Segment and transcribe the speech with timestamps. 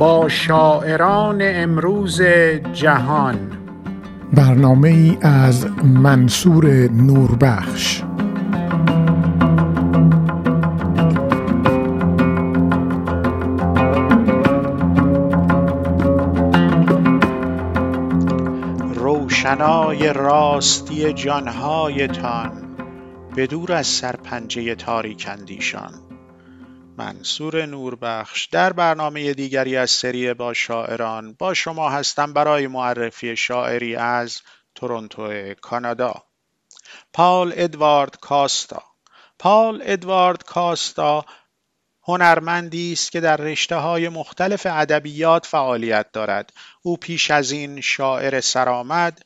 [0.00, 2.22] با شاعران امروز
[2.72, 3.36] جهان.
[4.32, 8.02] برنامه ای از منصور نوربخش.
[18.94, 22.50] روشنای راستی جانهایتان
[23.36, 26.09] بدور از سرپنجه تاریک اندیشان.
[27.00, 33.96] منصور نوربخش در برنامه دیگری از سری با شاعران با شما هستم برای معرفی شاعری
[33.96, 34.40] از
[34.74, 36.22] تورنتو کانادا.
[37.12, 38.82] پال ادوارد کاستا.
[39.38, 41.24] پال ادوارد کاستا
[42.02, 46.52] هنرمندی است که در رشته های مختلف ادبیات فعالیت دارد.
[46.82, 49.22] او پیش از این شاعر سرآمد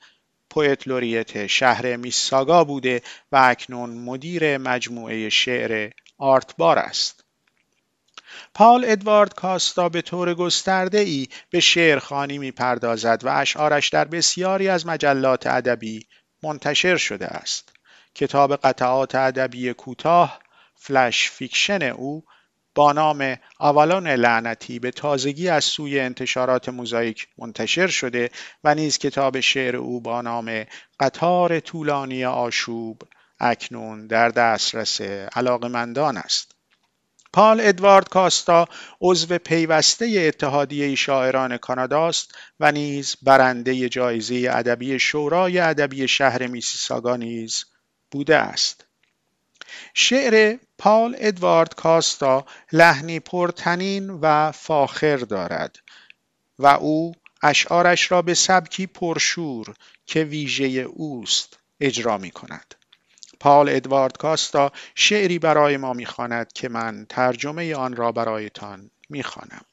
[0.87, 3.03] لوریت شهر میساگا بوده
[3.33, 7.24] و اکنون مدیر مجموعه شعر Art Bar است.
[8.55, 14.69] پال ادوارد کاستا به طور گسترده ای به شعرخوانی می پردازد و اشعارش در بسیاری
[14.69, 16.07] از مجلات ادبی
[16.43, 17.73] منتشر شده است.
[18.15, 20.41] کتاب قطعات ادبی کوتاه
[20.75, 22.25] flash fiction او
[22.75, 28.31] با نام آوالون لعنتی به تازگی از سوی انتشارات موزاییک منتشر شده
[28.65, 30.65] و نیز کتاب شعر او با نام
[31.01, 33.03] قطار طولانی آشوب
[33.41, 35.01] اکنون در دسترس
[35.37, 36.54] علاقمندان است.
[37.35, 38.69] پال ادوارد کاستا
[39.01, 47.17] عضو پیوسته اتحادیه شاعران کانادا است و نیز برنده جایزه ادبی شورای ادبی شهر میسیساگا
[47.17, 47.65] نیز
[48.11, 48.87] بوده است.
[49.95, 55.77] شعر پال ادوارد کاستا لحنی پرتنین و فاخر دارد
[56.59, 57.13] و او
[57.43, 59.75] اشعارش را به سبکی پرشور
[60.07, 62.75] که ویژه اوست اجرا می کند.
[63.45, 69.65] پال ادوارد کاستا شعری برای ما می‌خواند که من ترجمه آن را برایتان می‌خوانم.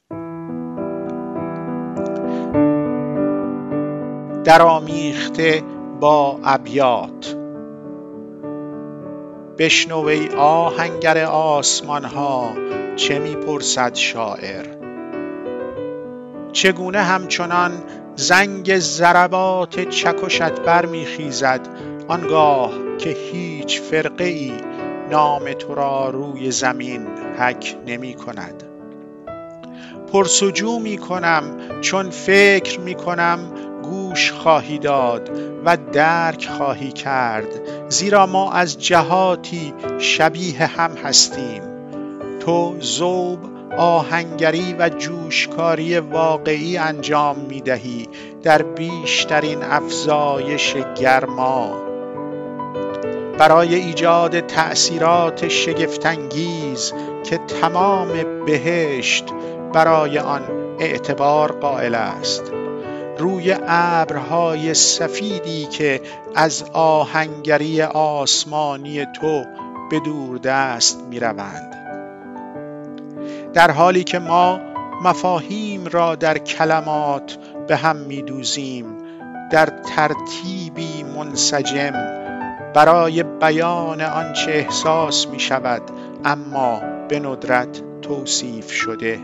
[4.43, 5.63] در آمیخته
[5.99, 7.35] با ابیات.
[9.57, 12.53] بشنوی آهنگر آسمان ها
[12.95, 14.65] چه می‌پرسد شاعر؟
[16.51, 17.71] چگونه همچنان
[18.15, 21.67] زنگ ضربات چکشت برمیخیزد
[22.07, 24.53] آنگاه که هیچ فرقه ای
[25.11, 27.07] نام تو را روی زمین
[27.37, 28.63] حک نمی کند.
[30.13, 31.43] پرسجو می کنم
[31.81, 33.39] چون فکر می کنم
[33.83, 35.29] گوش خواهی داد
[35.65, 37.47] و درک خواهی کرد
[37.89, 41.61] زیرا ما از جهاتی شبیه هم هستیم.
[42.39, 43.39] تو زوب
[43.77, 48.07] آهنگری و جوشکاری واقعی انجام می دهی
[48.43, 51.90] در بیشترین افزایش گرما.
[53.37, 56.93] برای ایجاد تأثیرات شگفتانگیز
[57.23, 59.25] که تمام بهشت
[59.73, 60.41] برای آن
[60.79, 62.43] اعتبار قائل است
[63.17, 66.01] روی ابرهای سفیدی که
[66.35, 69.43] از آهنگری آسمانی تو
[69.91, 71.75] به دور دست می روند.
[73.53, 74.59] در حالی که ما
[75.03, 77.37] مفاهیم را در کلمات
[77.67, 78.85] به هم می دوزیم
[79.51, 82.20] در ترتیبی منسجم
[82.73, 85.81] برای بیان آنچه احساس می شود
[86.25, 89.19] اما به ندرت توصیف شده.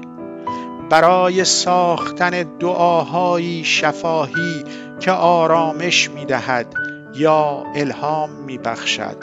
[0.89, 4.63] برای ساختن دعاهایی شفاهی
[4.99, 6.73] که آرامش می دهد
[7.15, 9.17] یا الهام می بخشد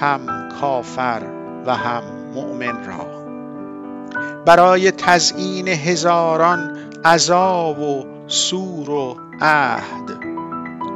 [0.00, 1.22] هم کافر
[1.66, 2.02] و هم
[2.34, 3.24] مؤمن را.
[4.44, 10.10] برای تزیین هزاران عذاب و سور و عهد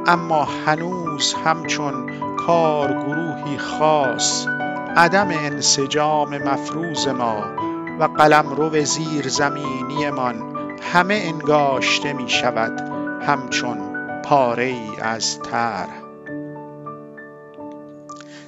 [0.07, 2.09] اما هنوز همچون
[2.47, 4.47] کارگروهی خاص
[4.95, 7.55] عدم انسجام مفروض ما
[7.99, 12.79] و قلمرو زیر زمینیمان همه انگاشته می شود
[13.21, 15.87] همچون پاره ای از تر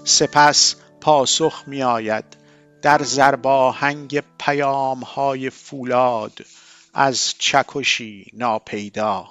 [0.04, 2.26] سپس پاسخ می آید
[2.82, 6.40] در زرباهنگ پیام های فولاد
[6.94, 9.26] از چکشی ناپیدا.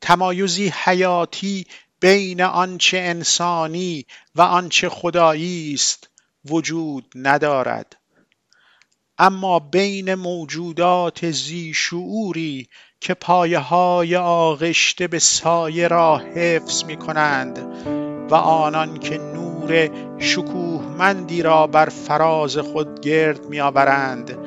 [0.00, 1.66] تمایزی حیاتی
[2.04, 6.10] بین آنچه انسانی و آنچه خدایی است
[6.50, 7.96] وجود ندارد.
[9.18, 12.68] اما بین موجودات زی شعوری
[13.00, 17.58] که پایه های آغشته به سایه را حفظ می کنند
[18.30, 24.38] و آنان که نور شکوهمندی را بر فراز خود گرد می آورند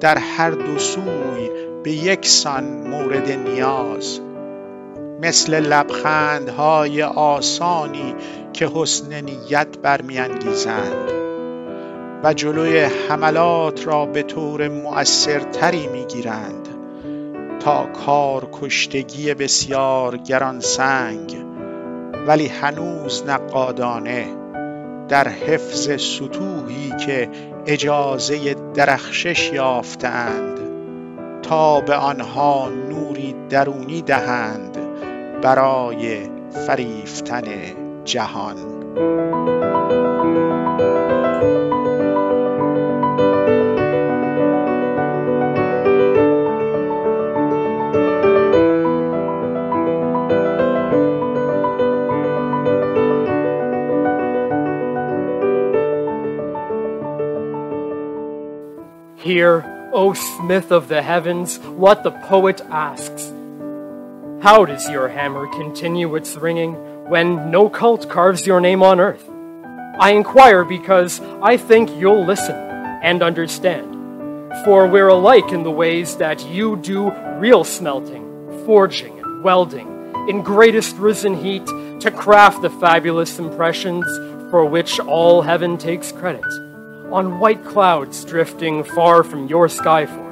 [0.00, 1.50] در هر دو سوی
[1.84, 4.25] به یکسان مورد نیاز.
[5.22, 8.14] مثل لبخندهای آسانی
[8.52, 11.10] که حسن نیت برمیانگیزند.
[12.24, 16.68] و جلوی حملات را به طور مؤثرتری می‌گیرند
[17.60, 21.44] تا کار کشتگی بسیار گرانسنگ
[22.26, 24.26] ولی هنوز نقادانه
[25.08, 27.28] در حفظ سطوحی که
[27.66, 30.60] اجازه درخشش یافتند
[31.42, 34.75] تا به آنها نوری درونی دهند.
[35.41, 36.29] برای
[36.67, 37.43] فریفتن
[38.05, 38.71] جهان
[59.21, 59.63] Hear,
[59.93, 63.31] O smith of the heavens, what the poet asks.
[64.46, 66.74] How does your hammer continue its ringing
[67.10, 69.28] when no cult carves your name on earth?
[69.98, 74.54] I inquire because I think you'll listen and understand.
[74.64, 77.10] For we're alike in the ways that you do
[77.40, 79.88] real smelting, forging, and welding
[80.28, 81.66] in greatest risen heat
[82.02, 84.06] to craft the fabulous impressions
[84.52, 86.46] for which all heaven takes credit
[87.10, 90.25] on white clouds drifting far from your skyforge,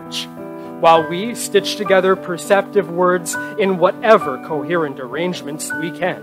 [0.85, 6.21] while we stitch together perceptive words in whatever coherent arrangements we can,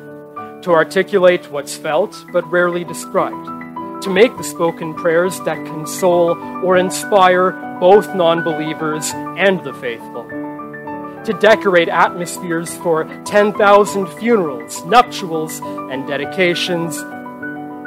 [0.62, 6.78] to articulate what's felt but rarely described, to make the spoken prayers that console or
[6.78, 10.25] inspire both non believers and the faithful.
[10.30, 15.60] To decorate atmospheres for 10,000 funerals, nuptials,
[15.90, 17.02] and dedications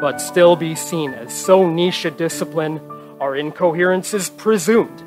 [0.00, 2.81] but still be seen as so niche a discipline,
[3.20, 5.04] our incoherence is presumed,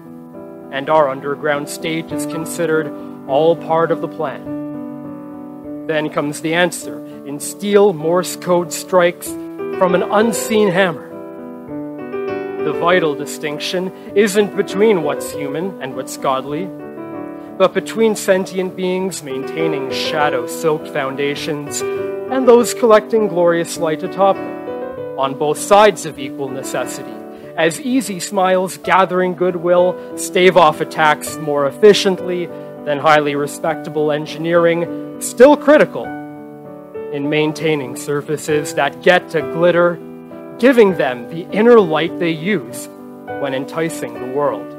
[0.71, 2.87] and our underground state is considered
[3.27, 5.85] all part of the plan.
[5.87, 11.07] Then comes the answer in steel Morse code strikes from an unseen hammer.
[12.63, 16.65] The vital distinction isn't between what's human and what's godly,
[17.57, 25.17] but between sentient beings maintaining shadow soaked foundations and those collecting glorious light atop them
[25.17, 27.16] on both sides of equal necessity,
[27.57, 32.45] as easy smiles gathering goodwill stave off attacks more efficiently
[32.85, 36.05] than highly respectable engineering, still critical
[37.11, 39.95] in maintaining surfaces that get to glitter,
[40.59, 42.87] giving them the inner light they use
[43.41, 44.76] when enticing the world.